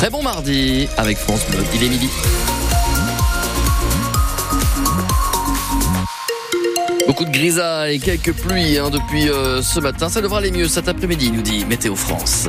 Très 0.00 0.08
bon 0.08 0.22
mardi 0.22 0.88
avec 0.96 1.18
France 1.18 1.44
Bleu. 1.50 1.58
Il 1.74 1.84
est 1.84 1.88
midi. 1.90 2.08
Beaucoup 7.06 7.26
de 7.26 7.30
grisailles 7.30 7.96
et 7.96 7.98
quelques 7.98 8.32
pluies 8.32 8.78
hein, 8.78 8.88
depuis 8.88 9.28
euh, 9.28 9.60
ce 9.60 9.78
matin. 9.78 10.08
Ça 10.08 10.22
devra 10.22 10.38
aller 10.38 10.52
mieux 10.52 10.68
cet 10.68 10.88
après-midi, 10.88 11.30
nous 11.30 11.42
dit 11.42 11.66
Météo 11.66 11.94
France. 11.96 12.48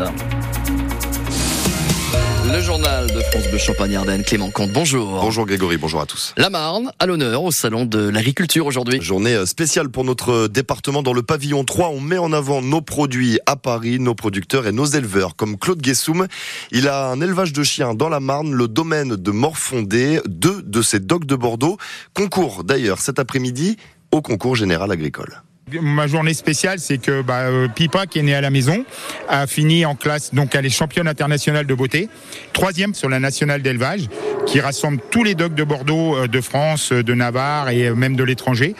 Le 2.51 2.59
journal 2.59 3.07
de 3.07 3.21
France 3.21 3.49
de 3.49 3.57
Champagne-Ardenne, 3.57 4.23
Clément 4.23 4.51
Comte, 4.51 4.73
bonjour. 4.73 5.21
Bonjour 5.21 5.45
Grégory, 5.45 5.77
bonjour 5.77 6.01
à 6.01 6.05
tous. 6.05 6.33
La 6.35 6.49
Marne, 6.49 6.91
à 6.99 7.05
l'honneur 7.05 7.43
au 7.43 7.51
Salon 7.51 7.85
de 7.85 8.09
l'Agriculture 8.09 8.65
aujourd'hui. 8.65 9.01
Journée 9.01 9.35
euh, 9.35 9.45
spéciale 9.45 9.87
pour 9.87 10.03
notre 10.03 10.47
département 10.47 11.01
dans 11.01 11.13
le 11.13 11.21
pavillon 11.21 11.63
3. 11.63 11.89
On 11.89 12.01
met 12.01 12.17
en 12.17 12.33
avant 12.33 12.61
nos 12.61 12.81
produits 12.81 13.39
à 13.45 13.55
Paris, 13.55 13.99
nos 13.99 14.15
producteurs 14.15 14.67
et 14.67 14.73
nos 14.73 14.83
éleveurs, 14.83 15.37
comme 15.37 15.57
Claude 15.57 15.81
Guessoum. 15.81 16.27
Il 16.71 16.89
a 16.89 17.07
un 17.07 17.21
élevage 17.21 17.53
de 17.53 17.63
chiens 17.63 17.93
dans 17.93 18.09
la 18.09 18.19
Marne, 18.19 18.51
le 18.51 18.67
domaine 18.67 19.15
de 19.15 19.31
Morfondé, 19.31 20.19
deux 20.27 20.61
de 20.61 20.81
ses 20.81 20.99
dogs 20.99 21.25
de 21.25 21.35
Bordeaux. 21.35 21.77
Concours 22.13 22.65
d'ailleurs 22.65 22.99
cet 22.99 23.17
après-midi 23.17 23.77
au 24.11 24.21
concours 24.21 24.57
général 24.57 24.91
agricole. 24.91 25.41
Ma 25.69 26.07
journée 26.07 26.33
spéciale, 26.33 26.79
c'est 26.79 26.97
que 26.97 27.21
bah, 27.21 27.41
euh, 27.41 27.67
Pipa, 27.67 28.05
qui 28.05 28.19
est 28.19 28.23
né 28.23 28.33
à 28.33 28.41
la 28.41 28.49
maison, 28.49 28.83
a 29.29 29.47
fini 29.47 29.85
en 29.85 29.95
classe, 29.95 30.33
donc 30.33 30.53
elle 30.55 30.65
est 30.65 30.69
championne 30.69 31.07
internationale 31.07 31.65
de 31.65 31.73
beauté, 31.73 32.09
troisième 32.51 32.93
sur 32.93 33.07
la 33.09 33.19
nationale 33.19 33.61
d'élevage, 33.61 34.09
qui 34.45 34.59
rassemble 34.59 34.99
tous 35.09 35.23
les 35.23 35.35
dogs 35.35 35.53
de 35.53 35.63
Bordeaux, 35.63 36.15
euh, 36.15 36.27
de 36.27 36.41
France, 36.41 36.91
euh, 36.91 37.03
de 37.03 37.13
Navarre 37.13 37.69
et 37.69 37.91
même 37.91 38.15
de 38.15 38.23
l'étranger. 38.23 38.75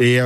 Et 0.00 0.18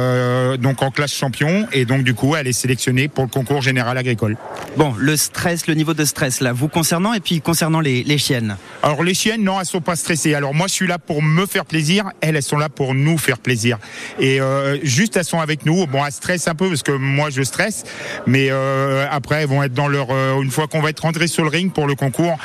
donc 0.59 0.83
en 0.83 0.91
classe 0.91 1.15
champion, 1.15 1.67
et 1.73 1.85
donc 1.85 2.05
du 2.05 2.15
coup, 2.15 2.37
elle 2.37 2.47
est 2.47 2.53
sélectionnée 2.53 3.09
pour 3.09 3.25
le 3.25 3.31
concours 3.31 3.63
général 3.63 3.97
agricole. 3.97 4.37
Bon, 4.77 4.95
le 4.99 5.17
stress, 5.17 5.67
le 5.67 5.75
niveau 5.75 5.95
de 5.95 6.05
stress 6.05 6.41
là, 6.41 6.53
vous 6.53 6.69
concernant 6.69 7.15
et 7.15 7.21
puis 7.21 7.41
concernant 7.41 7.81
les, 7.81 8.03
les 8.03 8.19
chiennes. 8.19 8.57
Alors 8.83 9.03
les 9.03 9.15
chiennes, 9.15 9.43
non, 9.43 9.59
elles 9.61 9.67
sont 9.67 9.81
pas 9.81 9.97
stressées. 9.97 10.35
Alors 10.35 10.55
moi, 10.55 10.67
je 10.67 10.75
suis 10.75 10.87
là 10.87 10.99
pour 10.99 11.23
me 11.23 11.47
faire 11.47 11.65
plaisir, 11.65 12.11
elles, 12.21 12.37
elles 12.37 12.43
sont 12.43 12.59
là 12.59 12.69
pour 12.69 12.95
nous 12.95 13.19
faire 13.19 13.39
plaisir. 13.39 13.79
Et 14.19 14.41
juste, 14.83 15.17
elles 15.17 15.25
sont 15.25 15.41
avec 15.41 15.65
nous. 15.65 15.87
Bon, 15.87 16.05
elles 16.05 16.13
stressent 16.13 16.49
un 16.49 16.55
peu 16.55 16.69
parce 16.69 16.83
que 16.83 16.93
moi, 16.93 17.31
je 17.31 17.43
stresse, 17.43 17.85
mais 18.27 18.49
euh, 18.51 19.07
après, 19.11 19.43
elles 19.43 19.49
vont 19.49 19.63
être 19.63 19.75
dans 19.75 19.89
leur. 19.89 20.09
Euh, 20.11 20.41
une 20.43 20.51
fois 20.51 20.67
qu'on 20.67 20.81
va 20.81 20.91
être 20.91 21.01
rentré 21.01 21.27
sur 21.27 21.45
le 21.45 21.51
ring 21.51 21.73
pour 21.73 21.87
le 21.87 21.95
concours, 21.95 22.39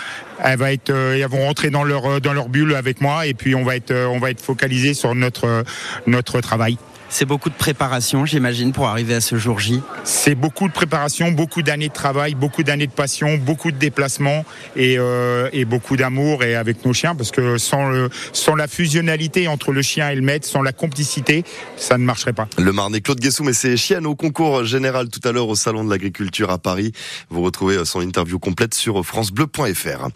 elles, 0.44 0.58
va 0.58 0.74
être, 0.74 0.90
euh, 0.90 1.16
elles 1.16 1.30
vont 1.30 1.46
rentrer 1.46 1.70
dans 1.70 1.84
leur 1.84 2.22
dans 2.22 2.34
leur 2.34 2.50
bulle 2.50 2.76
avec 2.76 3.02
moi 3.02 3.26
et 3.26 3.34
puis 3.34 3.56
on 3.56 3.64
va 3.64 3.76
être 3.76 3.94
on 3.94 4.20
va 4.20 4.32
être 4.32 4.42
focalisé 4.42 4.94
sur 4.94 5.16
notre 5.16 5.64
notre 6.06 6.42
travail. 6.42 6.78
C'est 7.10 7.26
beaucoup 7.26 7.50
de 7.50 7.56
préparation, 7.56 8.26
j'imagine, 8.26 8.74
pour 8.74 8.88
arriver 8.88 9.16
à 9.16 9.22
ce 9.22 9.38
jour 9.38 9.60
J. 9.60 9.82
C'est 10.04 10.36
beaucoup 10.36 10.68
de 10.68 10.74
préparation, 10.74 11.32
beaucoup 11.32 11.62
d'années 11.62 11.88
de 11.88 11.94
travail, 11.94 12.36
beaucoup 12.36 12.64
d'années 12.64 12.88
de 12.88 12.92
passion, 12.92 13.38
beaucoup 13.38 13.72
de 13.72 13.78
déplacements 13.78 14.44
et, 14.76 14.98
euh, 14.98 15.50
et 15.54 15.64
beaucoup 15.64 15.96
d'amour 15.96 16.44
et 16.44 16.56
avec 16.56 16.86
nos 16.86 16.94
chiens, 16.94 17.16
parce 17.16 17.32
que 17.32 17.58
sans, 17.58 17.90
le, 17.90 18.10
sans 18.34 18.56
la 18.56 18.68
fusionnalité 18.68 19.48
entre 19.48 19.72
le 19.72 19.82
chien 19.82 20.10
et 20.10 20.16
le 20.16 20.22
maître, 20.22 20.46
sans 20.46 20.62
la 20.62 20.74
complicité, 20.74 21.44
ça 21.78 21.98
ne 21.98 22.04
marcherait 22.04 22.34
pas. 22.34 22.48
Le 22.58 22.74
Marnais 22.74 23.00
Claude 23.00 23.20
Guessou 23.20 23.48
et 23.50 23.54
ses 23.54 23.78
chiennes 23.78 24.06
au 24.06 24.16
concours 24.16 24.66
général 24.66 25.08
tout 25.10 25.22
à 25.24 25.32
l'heure 25.32 25.48
au 25.48 25.56
Salon 25.56 25.86
de 25.86 25.90
l'Agriculture 25.90 26.52
à 26.52 26.58
Paris. 26.58 26.92
Vous 27.30 27.42
retrouvez 27.42 27.86
son 27.86 28.02
interview 28.02 28.38
complète 28.38 28.74
sur 28.74 29.06
francebleu.fr. 29.06 30.10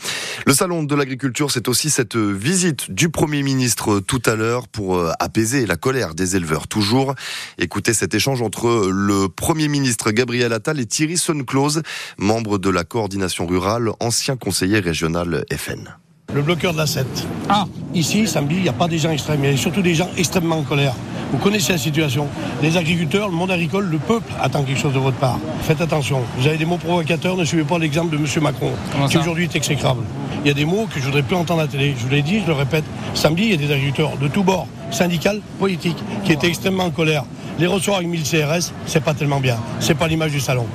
Le 0.46 0.54
Salon 0.54 0.84
de 0.84 0.96
l'Agriculture, 0.96 1.52
c'est 1.52 1.70
aussi 1.70 1.90
cette 1.90 2.18
visite 2.18 2.92
du 2.92 3.10
Premier 3.10 3.44
ministre 3.44 4.00
tout 4.00 4.22
à 4.26 4.36
l'heure 4.36 4.68
pour 4.68 4.98
euh, 4.98 5.12
apaiser 5.20 5.66
la 5.66 5.78
colère 5.78 6.16
des 6.16 6.36
éleveurs. 6.36 6.68
Toujours. 6.82 7.14
Écoutez 7.60 7.94
cet 7.94 8.16
échange 8.16 8.42
entre 8.42 8.90
le 8.92 9.30
Premier 9.30 9.68
ministre 9.68 10.10
Gabriel 10.10 10.52
Attal 10.52 10.80
et 10.80 10.88
Thierry 10.88 11.16
Sonneklose, 11.16 11.84
membre 12.18 12.58
de 12.58 12.72
la 12.72 12.84
coordination 12.84 13.46
rurale, 13.46 13.92
ancien 14.00 14.36
conseiller 14.36 14.80
régional 14.80 15.46
FN. 15.56 15.96
Le 16.34 16.42
bloqueur 16.42 16.74
de 16.74 16.80
la 16.80 16.88
7. 16.88 17.06
Ah, 17.50 17.66
ici, 17.94 18.28
samedi, 18.28 18.56
il 18.56 18.64
n'y 18.64 18.70
a 18.70 18.74
pas 18.74 18.88
des 18.88 18.98
gens 18.98 19.12
extrêmes, 19.12 19.44
il 19.44 19.52
y 19.52 19.54
a 19.54 19.58
surtout 19.58 19.84
des 19.84 19.94
gens 19.94 20.10
extrêmement 20.18 20.58
en 20.58 20.64
colère. 20.64 20.96
Vous 21.32 21.38
connaissez 21.38 21.72
la 21.72 21.78
situation. 21.78 22.28
Les 22.64 22.76
agriculteurs, 22.78 23.30
le 23.30 23.36
monde 23.36 23.52
agricole, 23.52 23.86
le 23.86 24.00
peuple 24.00 24.34
attend 24.42 24.64
quelque 24.64 24.80
chose 24.80 24.94
de 24.94 25.00
votre 25.00 25.18
part. 25.18 25.38
Faites 25.62 25.82
attention. 25.82 26.24
Vous 26.40 26.48
avez 26.48 26.58
des 26.58 26.66
mots 26.66 26.78
provocateurs, 26.78 27.38
ne 27.38 27.46
suivez 27.46 27.64
pas 27.64 27.78
l'exemple 27.78 28.10
de 28.10 28.18
M. 28.18 28.26
Macron, 28.42 28.72
qui 29.08 29.20
aujourd'hui 29.20 29.44
est 29.44 29.56
exécrable. 29.56 30.02
Il 30.44 30.48
y 30.48 30.52
a 30.52 30.56
des 30.56 30.66
mots 30.66 30.88
que 30.92 31.00
je 31.00 31.06
voudrais 31.06 31.22
plus 31.22 31.36
entendre 31.36 31.60
à 31.60 31.66
la 31.66 31.70
télé. 31.70 31.94
Je 31.96 32.04
vous 32.04 32.10
l'ai 32.10 32.24
dit, 32.24 32.42
je 32.42 32.48
le 32.48 32.54
répète. 32.54 32.86
Samedi, 33.14 33.44
il 33.44 33.52
y 33.52 33.54
a 33.54 33.58
des 33.58 33.72
agriculteurs 33.72 34.18
de 34.18 34.28
tous 34.28 34.42
bords, 34.42 34.68
syndicales, 34.92 35.42
politiques, 35.60 35.98
qui 36.24 36.32
étaient 36.32 36.48
extrêmement 36.48 36.86
en 36.86 36.92
colère. 36.92 37.24
Les 37.60 37.68
ressorts 37.68 37.98
avec 37.98 38.08
1000 38.08 38.24
CRS, 38.24 38.72
c'est 38.86 39.04
pas 39.04 39.14
tellement 39.14 39.40
bien. 39.40 39.58
C'est 39.80 39.96
pas 39.96 40.08
l'image 40.08 40.32
du 40.32 40.40
salon. 40.40 40.66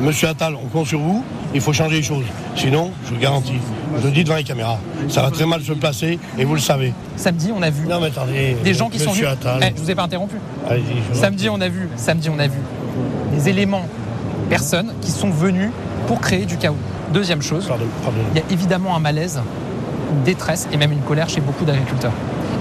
Monsieur 0.00 0.28
Attal, 0.28 0.54
on 0.54 0.68
compte 0.68 0.86
sur 0.86 0.98
vous. 0.98 1.24
Il 1.52 1.60
faut 1.60 1.72
changer 1.72 1.96
les 1.96 2.02
choses. 2.02 2.24
Sinon, 2.56 2.92
je 3.06 3.14
vous 3.14 3.20
garantis, 3.20 3.58
je 3.98 4.06
le 4.06 4.12
dis 4.12 4.22
devant 4.22 4.36
les 4.36 4.44
caméras, 4.44 4.78
ça 5.08 5.22
va 5.22 5.30
très 5.30 5.46
mal 5.46 5.62
se 5.62 5.72
placer 5.72 6.18
et 6.38 6.44
vous 6.44 6.54
le 6.54 6.60
savez. 6.60 6.92
Samedi, 7.16 7.50
on 7.54 7.60
a 7.60 7.70
vu 7.70 7.86
non, 7.88 8.00
mais 8.00 8.06
attendez, 8.06 8.56
des 8.62 8.74
gens 8.74 8.88
qui 8.88 9.00
sont 9.00 9.10
venus. 9.10 9.26
Attal. 9.26 9.60
Eh, 9.62 9.72
je 9.76 9.82
vous 9.82 9.90
ai 9.90 9.94
pas 9.94 10.04
interrompu. 10.04 10.36
Samedi, 11.12 11.48
on 11.48 11.60
a 11.60 11.68
vu. 11.68 11.88
Samedi, 11.96 12.28
on 12.30 12.38
a 12.38 12.46
vu 12.46 12.60
des 13.32 13.48
éléments, 13.48 13.84
personnes 14.48 14.92
qui 15.00 15.10
sont 15.10 15.30
venus 15.30 15.70
pour 16.06 16.20
créer 16.20 16.46
du 16.46 16.56
chaos. 16.56 16.76
Deuxième 17.12 17.42
chose, 17.42 17.68
il 18.32 18.38
y 18.38 18.40
a 18.40 18.44
évidemment 18.50 18.94
un 18.94 19.00
malaise, 19.00 19.40
une 20.12 20.22
détresse 20.22 20.68
et 20.72 20.76
même 20.76 20.92
une 20.92 21.00
colère 21.00 21.28
chez 21.28 21.40
beaucoup 21.40 21.64
d'agriculteurs. 21.64 22.12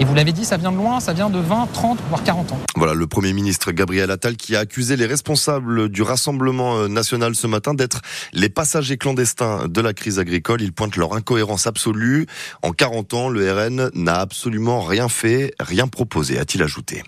Et 0.01 0.05
vous 0.05 0.15
l'avez 0.15 0.31
dit, 0.31 0.45
ça 0.45 0.55
vient 0.55 0.71
de 0.71 0.77
loin, 0.77 1.01
ça 1.01 1.11
vient 1.11 1.29
de 1.29 1.39
20, 1.39 1.67
30, 1.73 1.99
voire 2.07 2.23
40 2.23 2.53
ans. 2.53 2.59
Voilà 2.77 2.93
le 2.93 3.05
Premier 3.05 3.33
ministre 3.33 3.73
Gabriel 3.73 4.09
Attal 4.11 4.37
qui 4.37 4.55
a 4.55 4.59
accusé 4.59 4.95
les 4.95 5.05
responsables 5.05 5.89
du 5.89 6.03
Rassemblement 6.03 6.77
euh, 6.77 6.87
national 6.87 7.35
ce 7.35 7.47
matin 7.47 7.73
d'être 7.73 7.99
les 8.31 8.47
passagers 8.47 8.97
clandestins 8.97 9.67
de 9.67 9.81
la 9.81 9.91
crise 9.91 10.17
agricole. 10.17 10.61
Il 10.61 10.71
pointe 10.71 10.95
leur 10.95 11.15
incohérence 11.15 11.67
absolue. 11.67 12.27
En 12.61 12.71
40 12.71 13.13
ans, 13.13 13.27
le 13.27 13.51
RN 13.51 13.91
n'a 13.93 14.15
absolument 14.15 14.79
rien 14.79 15.09
fait, 15.09 15.53
rien 15.59 15.87
proposé, 15.87 16.39
a-t-il 16.39 16.63
ajouté. 16.63 17.03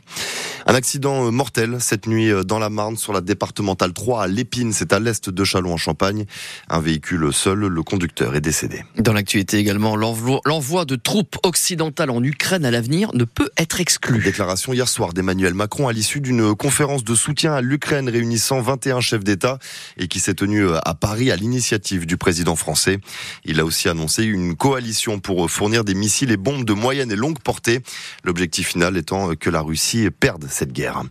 Un 0.68 0.76
accident 0.76 1.26
euh, 1.26 1.32
mortel 1.32 1.78
cette 1.80 2.06
nuit 2.06 2.30
euh, 2.30 2.44
dans 2.44 2.60
la 2.60 2.70
Marne 2.70 2.96
sur 2.96 3.14
la 3.14 3.22
départementale 3.22 3.94
3 3.94 4.24
à 4.24 4.28
Lépine, 4.28 4.74
c'est 4.74 4.94
à 4.94 5.00
l'est 5.00 5.30
de 5.30 5.44
Châlons 5.44 5.74
en 5.74 5.78
Champagne. 5.78 6.26
Un 6.70 6.80
véhicule 6.80 7.34
seul, 7.34 7.60
le 7.60 7.84
conducteur 7.84 8.36
est 8.36 8.42
décédé. 8.42 8.84
Dans 8.98 9.14
l'actualité 9.14 9.58
également, 9.58 9.96
l'envoi 9.96 10.86
de 10.86 10.96
troupes 10.96 11.38
occidentales 11.44 12.12
en 12.12 12.24
Ukraine 12.24 12.64
à 12.66 12.72
l'avenir 12.72 13.10
ne 13.14 13.24
peut 13.24 13.50
être 13.58 13.82
exclu. 13.82 14.22
Déclaration 14.22 14.74
hier 14.74 14.88
soir 14.88 15.14
d'Emmanuel 15.14 15.56
Macron 15.56 15.88
à 15.88 15.94
l'issue 15.94 16.22
d'une 16.22 16.56
conférence 16.56 17.04
de 17.04 17.16
soutien 17.16 17.54
à 17.54 17.62
l'Ukraine 17.62 18.08
réunissant 18.08 18.62
21 18.62 19.00
chefs 19.00 19.24
d'État 19.24 19.58
et 19.98 20.08
qui 20.08 20.20
s'est 20.20 20.36
tenue 20.36 20.66
euh, 20.66 20.78
à 20.86 20.94
Paris 20.94 21.32
à 21.32 21.36
l'initiative 21.36 22.06
du 22.06 22.18
président 22.18 22.56
français. 22.56 23.00
Il 23.46 23.60
a 23.60 23.66
aussi 23.66 23.90
annoncé 23.90 24.24
une 24.24 24.56
coalition 24.56 25.20
pour 25.20 25.50
fournir 25.50 25.84
des 25.84 25.96
missiles 25.96 26.32
et 26.32 26.38
bombes 26.38 26.66
de 26.66 26.74
moyenne 26.74 27.12
et 27.12 27.16
longue 27.16 27.40
portée. 27.40 27.82
L'objectif 28.24 28.70
final 28.70 28.98
étant 28.98 29.36
que 29.36 29.50
la 29.50 29.62
Russie 29.62 30.08
perde 30.12 30.51
cette 30.52 30.72
guerre. 30.72 31.04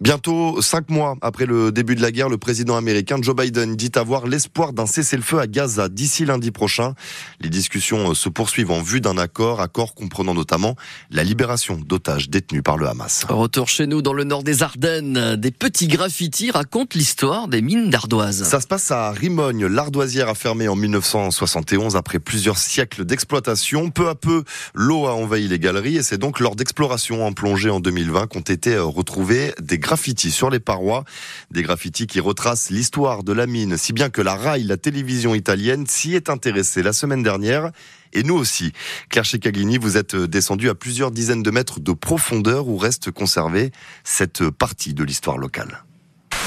Bientôt, 0.00 0.60
cinq 0.60 0.90
mois 0.90 1.16
après 1.22 1.46
le 1.46 1.70
début 1.70 1.94
de 1.94 2.02
la 2.02 2.10
guerre, 2.10 2.28
le 2.28 2.36
président 2.36 2.76
américain 2.76 3.16
Joe 3.20 3.34
Biden 3.34 3.76
dit 3.76 3.92
avoir 3.94 4.26
l'espoir 4.26 4.72
d'un 4.72 4.86
cessez-le-feu 4.86 5.38
à 5.38 5.46
Gaza 5.46 5.88
d'ici 5.88 6.24
lundi 6.24 6.50
prochain. 6.50 6.94
Les 7.40 7.48
discussions 7.48 8.14
se 8.14 8.28
poursuivent 8.28 8.72
en 8.72 8.82
vue 8.82 9.00
d'un 9.00 9.18
accord, 9.18 9.60
accord 9.60 9.94
comprenant 9.94 10.34
notamment 10.34 10.74
la 11.10 11.22
libération 11.22 11.76
d'otages 11.76 12.28
détenus 12.28 12.62
par 12.64 12.76
le 12.76 12.88
Hamas. 12.88 13.24
Retour 13.28 13.68
chez 13.68 13.86
nous 13.86 14.02
dans 14.02 14.12
le 14.12 14.24
nord 14.24 14.42
des 14.42 14.62
Ardennes. 14.62 15.36
Des 15.36 15.50
petits 15.50 15.86
graffitis 15.86 16.50
racontent 16.50 16.96
l'histoire 16.96 17.48
des 17.48 17.62
mines 17.62 17.90
d'ardoise. 17.90 18.42
Ça 18.44 18.60
se 18.60 18.66
passe 18.66 18.90
à 18.90 19.12
Rimogne. 19.12 19.66
L'ardoisière 19.66 20.28
a 20.28 20.34
fermé 20.34 20.66
en 20.68 20.76
1971 20.76 21.96
après 21.96 22.18
plusieurs 22.18 22.58
siècles 22.58 23.04
d'exploitation. 23.04 23.90
Peu 23.90 24.08
à 24.08 24.14
peu, 24.14 24.44
l'eau 24.74 25.06
a 25.06 25.14
envahi 25.14 25.46
les 25.48 25.58
galeries 25.58 25.96
et 25.96 26.02
c'est 26.02 26.18
donc 26.18 26.40
lors 26.40 26.56
d'explorations 26.56 27.26
en 27.26 27.32
plongée 27.32 27.70
en 27.70 27.80
2020 27.80 28.26
qu'ont 28.26 28.40
été 28.40 28.63
retrouvés 28.68 29.54
des 29.60 29.78
graffitis 29.78 30.30
sur 30.30 30.50
les 30.50 30.60
parois. 30.60 31.04
Des 31.50 31.62
graffitis 31.62 32.06
qui 32.06 32.20
retracent 32.20 32.70
l'histoire 32.70 33.22
de 33.22 33.32
la 33.32 33.46
mine, 33.46 33.76
si 33.76 33.92
bien 33.92 34.10
que 34.10 34.22
la 34.22 34.34
RAI, 34.34 34.62
la 34.64 34.76
télévision 34.76 35.34
italienne, 35.34 35.86
s'y 35.86 36.14
est 36.14 36.30
intéressée 36.30 36.82
la 36.82 36.92
semaine 36.92 37.22
dernière 37.22 37.70
et 38.12 38.22
nous 38.22 38.34
aussi. 38.34 38.72
Claire 39.10 39.24
Checaglini, 39.24 39.78
vous 39.78 39.96
êtes 39.96 40.16
descendu 40.16 40.68
à 40.68 40.74
plusieurs 40.74 41.10
dizaines 41.10 41.42
de 41.42 41.50
mètres 41.50 41.80
de 41.80 41.92
profondeur 41.92 42.68
où 42.68 42.78
reste 42.78 43.10
conservée 43.10 43.72
cette 44.04 44.48
partie 44.50 44.94
de 44.94 45.04
l'histoire 45.04 45.38
locale. 45.38 45.84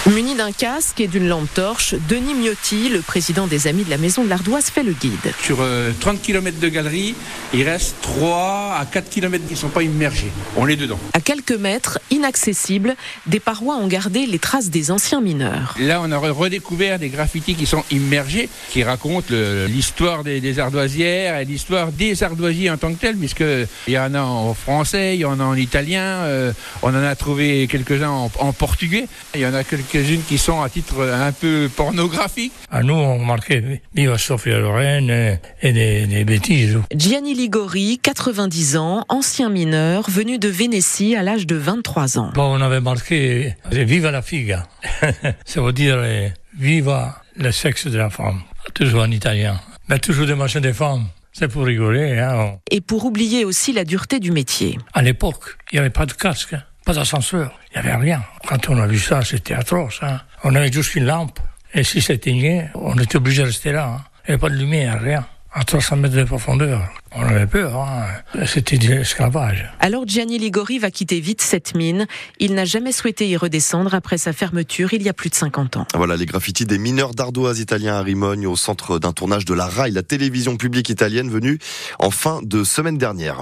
Muni 0.07 0.35
d'un 0.35 0.53
casque 0.53 1.01
et 1.01 1.07
d'une 1.07 1.27
lampe 1.27 1.53
torche, 1.53 1.93
Denis 2.07 2.33
Miotti, 2.33 2.87
le 2.87 3.01
président 3.01 3.45
des 3.45 3.67
Amis 3.67 3.83
de 3.83 3.89
la 3.89 3.97
Maison 3.97 4.23
de 4.23 4.29
l'Ardoise, 4.29 4.69
fait 4.69 4.83
le 4.83 4.93
guide. 4.93 5.33
Sur 5.43 5.57
30 5.57 5.65
euh, 5.67 5.91
km 6.23 6.59
de 6.59 6.69
galerie, 6.69 7.13
il 7.53 7.63
reste 7.63 7.97
3 8.03 8.77
à 8.79 8.85
4 8.85 9.09
km 9.09 9.45
qui 9.45 9.55
ne 9.55 9.59
sont 9.59 9.67
pas 9.67 9.83
immergés. 9.83 10.31
On 10.55 10.65
est 10.69 10.77
dedans. 10.77 10.97
À 11.11 11.19
quelques 11.19 11.51
mètres, 11.51 11.99
inaccessibles, 12.09 12.95
des 13.25 13.41
parois 13.41 13.75
ont 13.75 13.87
gardé 13.87 14.25
les 14.25 14.39
traces 14.39 14.69
des 14.69 14.91
anciens 14.91 15.19
mineurs. 15.19 15.75
Là, 15.77 15.99
on 16.01 16.09
a 16.09 16.17
redécouvert 16.17 16.99
des 16.99 17.09
graffitis 17.09 17.55
qui 17.55 17.65
sont 17.65 17.83
immergés, 17.91 18.47
qui 18.69 18.83
racontent 18.83 19.33
l'histoire 19.67 20.23
des, 20.23 20.59
ardoisières 20.59 21.37
et 21.37 21.43
l'histoire 21.43 21.91
des 21.91 22.23
ardoisiers 22.23 22.69
en 22.69 22.77
tant 22.77 22.93
que 22.93 22.99
tels, 22.99 23.17
puisqu'il 23.17 23.67
y 23.89 23.99
en 23.99 24.13
a 24.13 24.21
en 24.21 24.53
français, 24.53 25.15
il 25.15 25.19
y 25.19 25.25
en 25.25 25.41
a 25.41 25.43
en 25.43 25.55
italien, 25.55 26.23
euh, 26.23 26.53
on 26.81 26.89
en 26.89 27.03
a 27.03 27.15
trouvé 27.15 27.67
quelques-uns 27.67 28.09
en, 28.09 28.31
en 28.39 28.53
portugais, 28.53 29.07
il 29.35 29.41
y 29.41 29.45
en 29.45 29.53
a 29.53 29.65
quelques 29.65 29.96
quelques-unes 29.97 30.23
qui 30.27 30.37
sont 30.37 30.61
à 30.61 30.69
titre 30.69 31.01
un 31.01 31.31
peu 31.31 31.69
pornographique. 31.75 32.53
À 32.69 32.83
nous, 32.83 32.93
on 32.93 33.19
marquait 33.19 33.81
Viva 33.95 34.17
Sofia 34.17 34.59
Loren 34.59 35.09
et 35.09 35.73
des, 35.73 36.23
bêtises. 36.23 36.77
Gianni 36.93 37.33
Ligori, 37.33 37.99
90 38.01 38.77
ans, 38.77 39.03
ancien 39.09 39.49
mineur, 39.49 40.09
venu 40.09 40.37
de 40.37 40.49
Vénétie 40.49 41.15
à 41.15 41.23
l'âge 41.23 41.47
de 41.47 41.55
23 41.55 42.19
ans. 42.19 42.31
Bon, 42.35 42.57
on 42.57 42.61
avait 42.61 42.79
marqué 42.79 43.55
Viva 43.71 44.11
la 44.11 44.21
figa. 44.21 44.67
Ça 45.45 45.61
veut 45.61 45.73
dire 45.73 45.97
Viva 46.57 47.23
le 47.35 47.51
sexe 47.51 47.87
de 47.87 47.97
la 47.97 48.09
femme. 48.09 48.41
Toujours 48.75 49.01
en 49.01 49.11
italien. 49.11 49.59
Mais 49.89 49.97
toujours 49.97 50.27
des 50.27 50.35
machins 50.35 50.61
des 50.61 50.73
femmes. 50.73 51.05
C'est 51.33 51.47
pour 51.47 51.65
rigoler. 51.65 52.19
Hein. 52.19 52.57
Et 52.69 52.81
pour 52.81 53.05
oublier 53.05 53.45
aussi 53.45 53.73
la 53.73 53.83
dureté 53.83 54.19
du 54.19 54.31
métier. 54.31 54.77
À 54.93 55.01
l'époque, 55.01 55.57
il 55.71 55.75
n'y 55.75 55.79
avait 55.79 55.89
pas 55.89 56.05
de 56.05 56.13
casque, 56.13 56.53
hein. 56.53 56.63
Pas 56.87 56.93
d'ascenseur, 56.93 57.51
il 57.69 57.81
n'y 57.81 57.85
avait 57.85 57.97
rien. 57.97 58.23
Quand 58.47 58.69
on 58.69 58.77
a 58.77 58.87
vu 58.87 58.97
ça, 58.97 59.21
c'était 59.21 59.53
atroce. 59.53 59.99
Hein. 60.01 60.21
On 60.45 60.55
avait 60.55 60.71
juste 60.71 60.95
une 60.95 61.05
lampe. 61.05 61.37
Et 61.73 61.83
si 61.83 62.01
s'éteignait, 62.01 62.69
on 62.75 62.97
était 62.97 63.17
obligé 63.17 63.41
de 63.41 63.47
rester 63.47 63.73
là. 63.73 64.05
Il 64.23 64.31
n'y 64.31 64.33
avait 64.35 64.37
pas 64.37 64.49
de 64.49 64.55
lumière, 64.55 65.01
rien. 65.01 65.25
À 65.51 65.65
300 65.65 65.97
mètres 65.97 66.15
de 66.15 66.23
profondeur. 66.23 66.87
On 67.13 67.23
avait 67.23 67.47
peur, 67.47 67.75
hein. 67.75 68.05
c'était 68.45 68.77
de 68.77 68.87
l'esclavage. 68.87 69.65
Alors 69.79 70.07
Gianni 70.07 70.37
Ligori 70.37 70.77
va 70.77 70.91
quitter 70.91 71.19
vite 71.19 71.41
cette 71.41 71.75
mine. 71.75 72.05
Il 72.39 72.53
n'a 72.53 72.63
jamais 72.63 72.91
souhaité 72.91 73.27
y 73.27 73.35
redescendre 73.35 73.95
après 73.95 74.17
sa 74.17 74.33
fermeture 74.33 74.93
il 74.93 75.01
y 75.01 75.09
a 75.09 75.13
plus 75.13 75.29
de 75.29 75.35
50 75.35 75.77
ans. 75.77 75.87
Voilà 75.95 76.15
les 76.15 76.25
graffitis 76.25 76.65
des 76.65 76.77
mineurs 76.77 77.15
d'ardoise 77.15 77.59
italiens 77.59 77.95
à 77.95 78.01
Rimogne 78.01 78.45
au 78.45 78.55
centre 78.55 78.99
d'un 78.99 79.13
tournage 79.13 79.45
de 79.45 79.53
la 79.53 79.65
RAI, 79.67 79.91
la 79.91 80.03
télévision 80.03 80.57
publique 80.57 80.89
italienne 80.89 81.29
venue 81.29 81.59
en 81.99 82.11
fin 82.11 82.41
de 82.43 82.63
semaine 82.63 82.97
dernière. 82.97 83.41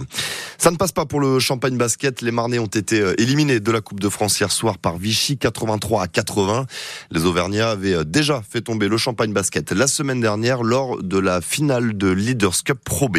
Ça 0.66 0.72
ne 0.72 0.78
passe 0.78 0.94
pas 0.94 1.06
pour 1.06 1.20
le 1.20 1.38
champagne 1.38 1.78
basket. 1.78 2.24
Les 2.24 2.32
Marnais 2.32 2.58
ont 2.58 2.66
été 2.66 3.00
euh, 3.00 3.14
éliminés 3.22 3.60
de 3.60 3.72
la 3.72 3.82
Coupe 3.82 4.00
de 4.00 4.10
France 4.10 4.40
hier 4.40 4.52
soir 4.52 4.80
par 4.80 4.98
Vichy 4.98 5.38
83 5.38 6.02
à 6.02 6.08
80. 6.08 6.66
Les 7.12 7.26
Auvergnats 7.26 7.70
avaient 7.70 7.94
euh, 7.94 8.04
déjà 8.04 8.42
fait 8.42 8.62
tomber 8.62 8.88
le 8.88 8.98
champagne 8.98 9.32
basket 9.32 9.72
la 9.74 9.86
semaine 9.86 10.22
dernière 10.22 10.64
lors 10.64 11.04
de 11.04 11.20
la 11.20 11.40
finale 11.42 11.96
de 11.96 12.10
Leaders 12.10 12.64
Cup 12.64 12.80
Pro 12.84 13.10
B. 13.10 13.18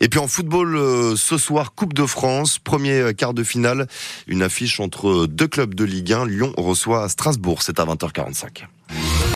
Et 0.00 0.08
puis 0.08 0.20
en 0.20 0.28
football, 0.28 0.76
euh, 0.76 1.16
ce 1.16 1.36
soir, 1.36 1.74
Coupe 1.74 1.94
de 1.94 2.06
France, 2.06 2.60
premier 2.60 3.12
quart 3.12 3.34
de 3.34 3.42
finale, 3.42 3.88
une 4.28 4.42
affiche 4.42 4.78
entre 4.78 5.26
deux 5.26 5.48
clubs 5.48 5.74
de 5.74 5.82
Ligue 5.82 6.12
1. 6.12 6.26
Lyon 6.26 6.52
reçoit 6.56 7.08
Strasbourg, 7.08 7.64
c'est 7.64 7.80
à 7.80 7.86
20h45. 7.86 8.68